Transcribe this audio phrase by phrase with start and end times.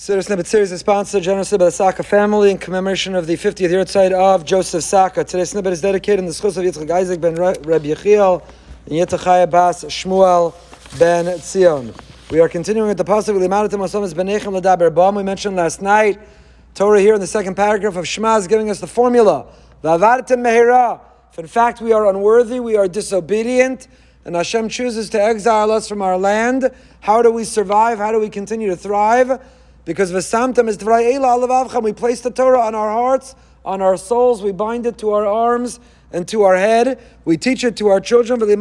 [0.00, 3.68] Siddur Snippet series is sponsored generously by the Saka family in commemoration of the 50th
[3.68, 5.24] yahrzeit of Joseph Saka.
[5.24, 8.42] Today's snippet is dedicated in the schus of Yitzchak Isaac ben Reb Yechiel
[8.86, 10.54] and Bas Shmuel
[10.98, 11.94] ben Tzion.
[12.30, 15.16] We are continuing with the pasuk Limadatim Osamis Benechem Ladaber Bam.
[15.16, 16.18] We mentioned last night
[16.74, 19.48] Torah here in the second paragraph of Shema is giving us the formula.
[19.84, 20.98] V'avartem mehira.
[21.30, 23.86] If in fact we are unworthy, we are disobedient,
[24.24, 26.70] and Hashem chooses to exile us from our land,
[27.00, 27.98] how do we survive?
[27.98, 29.38] How do we continue to thrive?
[29.84, 33.34] Because v'samtam is dvray eila We place the Torah on our hearts,
[33.64, 34.42] on our souls.
[34.42, 35.80] We bind it to our arms
[36.12, 37.00] and to our head.
[37.24, 38.42] We teach it to our children.
[38.42, 38.60] According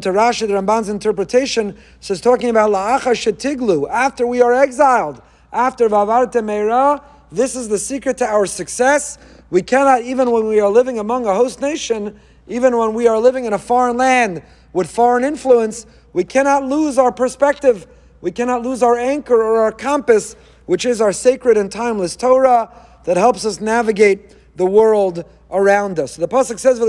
[0.00, 5.88] to Rashi, the Ramban's interpretation says talking about la'acha shetiglu, after we are exiled, after
[5.88, 7.00] vavarta meira,
[7.30, 9.18] this is the secret to our success.
[9.50, 13.20] We cannot, even when we are living among a host nation, even when we are
[13.20, 14.42] living in a foreign land
[14.72, 17.86] with foreign influence, we cannot lose our perspective
[18.20, 20.34] we cannot lose our anchor or our compass,
[20.66, 22.70] which is our sacred and timeless Torah
[23.04, 26.16] that helps us navigate the world around us.
[26.16, 26.80] The pasuk says,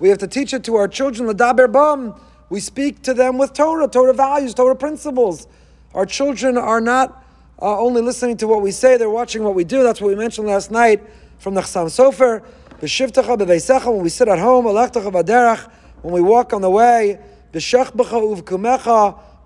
[0.00, 2.18] We have to teach it to our children.
[2.50, 5.46] We speak to them with Torah, Torah values, Torah principles.
[5.94, 7.24] Our children are not
[7.62, 9.82] uh, only listening to what we say; they're watching what we do.
[9.82, 11.02] That's what we mentioned last night
[11.38, 12.42] from the Chassam Sofer.
[12.80, 17.18] When we sit at home, when we walk on the way,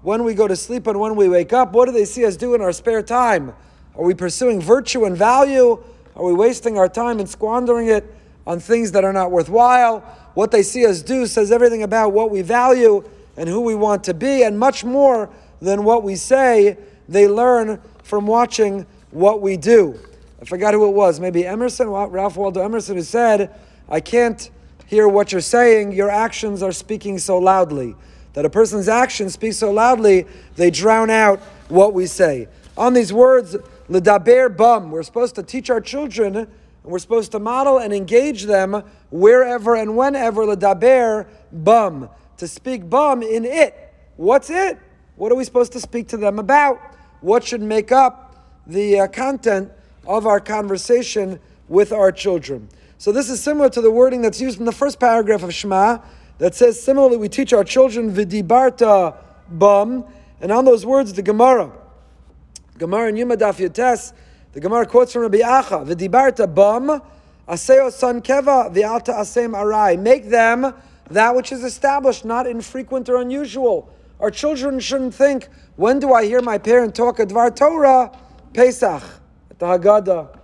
[0.02, 1.72] when we go to sleep and when we wake up?
[1.72, 3.54] What do they see us do in our spare time?
[3.96, 5.82] Are we pursuing virtue and value?
[6.14, 8.14] Are we wasting our time and squandering it
[8.46, 10.00] on things that are not worthwhile?
[10.34, 14.02] What they see us do says everything about what we value and who we want
[14.04, 16.76] to be, and much more than what we say.
[17.08, 19.98] They learn from watching what we do.
[20.40, 21.20] I forgot who it was.
[21.20, 23.54] Maybe Emerson, Ralph Waldo Emerson, who said,
[23.88, 24.50] I can't
[24.86, 25.92] hear what you're saying.
[25.92, 27.94] Your actions are speaking so loudly
[28.34, 30.26] that a person's actions speak so loudly,
[30.56, 32.48] they drown out what we say.
[32.76, 33.56] On these words,
[33.88, 36.48] ledaber bum, we're supposed to teach our children, and
[36.84, 43.22] we're supposed to model and engage them wherever and whenever ledaber bum, to speak bum
[43.22, 43.92] in it.
[44.16, 44.78] What's it?
[45.16, 46.80] What are we supposed to speak to them about?
[47.20, 49.72] What should make up the uh, content
[50.06, 52.68] of our conversation with our children?
[52.98, 55.98] So this is similar to the wording that's used in the first paragraph of Shema,
[56.38, 59.16] that says similarly we teach our children vidibarta
[59.48, 60.04] bum,
[60.40, 61.72] and on those words the Gemara,
[62.78, 64.12] Gemara in Yumadaf Yates,
[64.52, 67.02] the Gemara quotes from Rabbi Acha, vidibarta bum,
[67.48, 70.00] aseo san keva vialta asem arai.
[70.00, 70.74] Make them
[71.10, 73.92] that which is established, not infrequent or unusual.
[74.20, 78.16] Our children shouldn't think, when do I hear my parent talk a Dvar Torah?
[78.52, 79.02] Pesach,
[79.50, 80.37] at the Haggadah.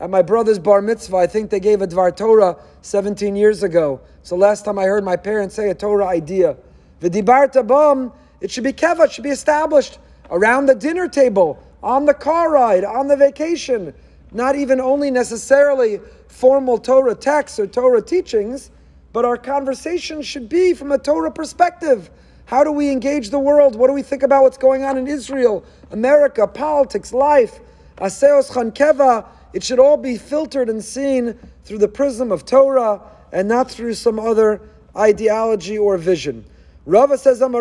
[0.00, 4.00] At my brother's bar mitzvah, I think they gave a Dvar Torah 17 years ago.
[4.22, 6.56] So last time I heard my parents say a Torah idea.
[7.02, 8.10] V'dibarta bum,
[8.40, 9.98] it should be keva, it should be established
[10.30, 13.92] around the dinner table, on the car ride, on the vacation.
[14.32, 18.70] Not even only necessarily formal Torah texts or Torah teachings,
[19.12, 22.10] but our conversation should be from a Torah perspective.
[22.46, 23.76] How do we engage the world?
[23.76, 27.60] What do we think about what's going on in Israel, America, politics, life?
[27.98, 33.00] Aseos chankeva it should all be filtered and seen through the prism of Torah
[33.32, 34.60] and not through some other
[34.96, 36.44] ideology or vision.
[36.86, 37.54] Rava says, over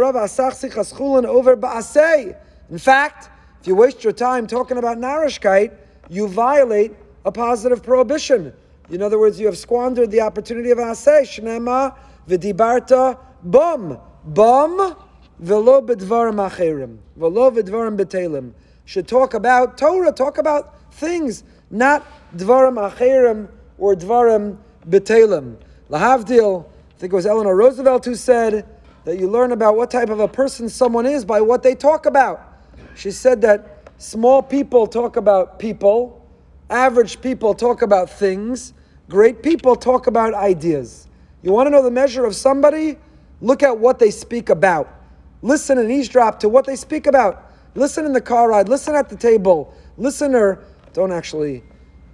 [2.70, 3.30] In fact,
[3.62, 5.76] if you waste your time talking about narishkeit,
[6.10, 6.94] you violate
[7.26, 8.54] a positive prohibition.
[8.90, 11.22] In other words, you have squandered the opportunity of asay.
[11.22, 11.96] Shnema
[12.28, 14.00] v'dibarta bum.
[14.26, 14.96] Bum
[15.42, 16.98] v'lo b'dvarim acherim.
[17.20, 18.54] V'lo b'dvarim betelim.
[18.86, 24.58] Should talk about Torah, talk about things not dvarim acherim or dvarim
[24.88, 25.58] betelim.
[25.90, 28.66] Lahavdil, I think it was Eleanor Roosevelt who said
[29.06, 32.06] that you learn about what type of a person someone is by what they talk
[32.06, 32.42] about.
[32.96, 36.26] She said that small people talk about people,
[36.70, 38.74] average people talk about things,
[39.10, 41.08] great people talk about ideas.
[41.42, 42.98] You want to know the measure of somebody?
[43.42, 44.94] Look at what they speak about.
[45.42, 47.46] Listen and eavesdrop to what they speak about.
[47.76, 50.60] Listen in the car ride, listen at the table, listen or
[50.94, 51.64] don't actually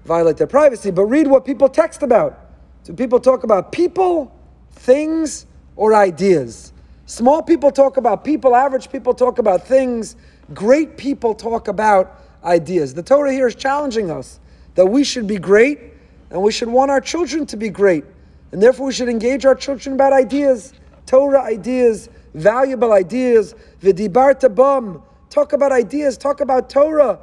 [0.05, 2.39] violate their privacy, but read what people text about.
[2.83, 4.31] Do people talk about people,
[4.71, 5.45] things,
[5.75, 6.73] or ideas?
[7.07, 10.15] Small people talk about people, average people talk about things,
[10.53, 12.93] great people talk about ideas.
[12.93, 14.39] The Torah here is challenging us
[14.75, 15.79] that we should be great
[16.29, 18.03] and we should want our children to be great.
[18.51, 20.73] And therefore, we should engage our children about ideas,
[21.05, 23.55] Torah ideas, valuable ideas.
[23.81, 25.01] Vidibarta bum.
[25.29, 27.19] Talk about ideas, talk about Torah.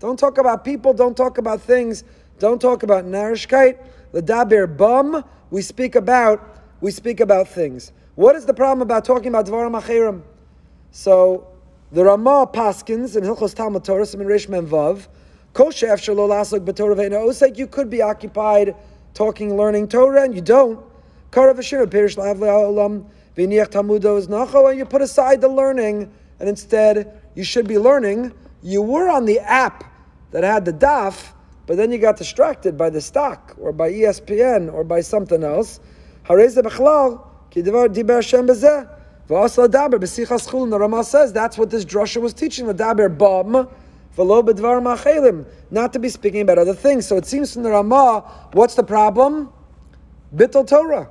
[0.00, 2.02] Don't talk about people, don't talk about things,
[2.40, 3.78] don't talk about narishkeit.
[4.12, 7.92] Ledaber bum, we speak about we speak about things.
[8.16, 10.22] What is the problem about talking about Dvarim Acherim?
[10.90, 11.46] So,
[11.92, 15.06] the Ramah Paskins in Hilchos Talmud Torah, Siman Reish Mem Vav,
[15.54, 18.74] Koshef Shalo Lasok B'Torah Ve'ena Osek, you could be occupied
[19.14, 20.84] talking, learning Torah, and you don't.
[21.30, 23.06] Karav Ashir, Pirish Lav Le'olam,
[23.36, 28.32] V'niach Tamudo is and you put aside the learning, and instead, you should be learning.
[28.62, 29.84] You were on the app
[30.30, 31.32] that had the daf,
[31.66, 35.80] but then you got distracted by the stock, or by ESPN, or by something else.
[36.26, 36.32] The
[40.78, 43.68] Ramah says, that's what this drasha was teaching, the Daber Bam,
[45.70, 47.06] not to be speaking about other things.
[47.06, 49.52] So it seems from the Rama, what's the problem?
[50.34, 51.08] Bittul Torah.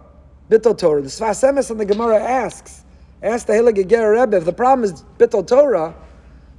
[0.50, 1.02] Bittul Torah.
[1.02, 2.83] The Sfas Emes and the Gemara asks,
[3.24, 5.96] ask the Hilig Rebbe, if the problem is Bittul Torah,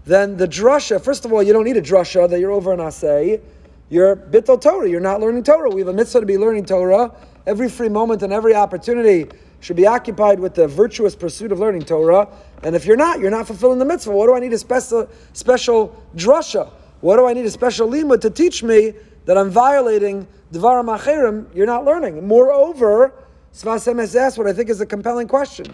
[0.07, 2.81] then the drasha, first of all, you don't need a drasha that you're over an
[2.81, 3.41] asay.
[3.89, 4.89] You're bittul Torah.
[4.89, 5.71] You're not learning Torah.
[5.71, 7.13] We have a mitzvah to be learning Torah.
[7.47, 9.27] Every free moment and every opportunity
[9.61, 12.29] should be occupied with the virtuous pursuit of learning Torah.
[12.63, 14.13] And if you're not, you're not fulfilling the mitzvah.
[14.13, 16.71] What do I need a special, special drasha?
[17.01, 18.95] What do I need a special limud to teach me
[19.27, 21.55] that I'm violating Dvarim Acherim?
[21.55, 22.27] You're not learning.
[22.27, 23.13] Moreover,
[23.55, 25.67] Sfas Emes asked what I think is a compelling question.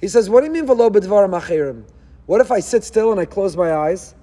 [0.00, 1.84] He says, What do you mean, Velo B'Dvarim Acherim?
[2.26, 4.14] What if I sit still and I close my eyes?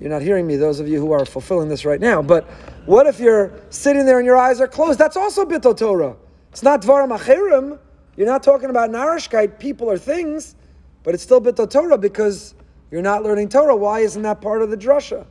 [0.00, 2.44] You're not hearing me, those of you who are fulfilling this right now, but
[2.86, 4.98] what if you're sitting there and your eyes are closed?
[4.98, 6.16] That's also Bittul Torah.
[6.50, 7.78] It's not Dvarim Acherim.
[8.16, 10.56] You're not talking about Narishkeit, people or things,
[11.02, 12.54] but it's still Bittul Torah because
[12.90, 13.76] you're not learning Torah.
[13.76, 15.24] Why isn't that part of the drasha?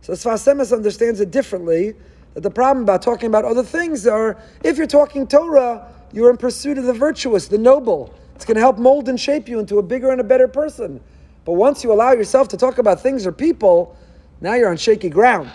[0.00, 1.94] So Sfas Emes understands it differently.
[2.34, 6.36] That the problem about talking about other things are if you're talking Torah, you're in
[6.36, 8.14] pursuit of the virtuous, the noble.
[8.36, 11.00] It's going to help mold and shape you into a bigger and a better person.
[11.46, 13.96] But once you allow yourself to talk about things or people,
[14.42, 15.50] now you're on shaky ground.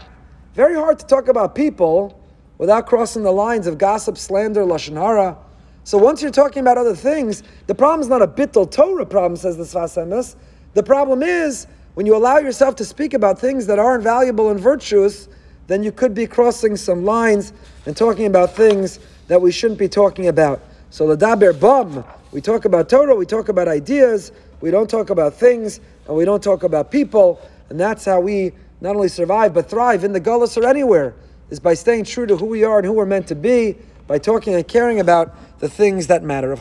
[0.56, 2.20] Very hard to talk about people
[2.58, 5.38] without crossing the lines of gossip, slander, lashon hara.
[5.84, 9.36] So once you're talking about other things, the problem is not a bittul Torah problem,
[9.36, 10.36] says the Sfas Emes.
[10.74, 14.60] The problem is when you allow yourself to speak about things that aren't valuable and
[14.60, 15.30] virtuous,
[15.68, 17.54] then you could be crossing some lines
[17.86, 20.64] and talking about things that we shouldn't be talking about.
[20.92, 22.04] So ladaber bum,
[22.34, 26.26] we talk about Torah, we talk about ideas, we don't talk about things, and we
[26.26, 27.40] don't talk about people,
[27.70, 28.52] and that's how we
[28.82, 31.16] not only survive but thrive in the gullus or anywhere
[31.50, 34.18] is by staying true to who we are and who we're meant to be, by
[34.18, 36.50] talking and caring about the things that matter.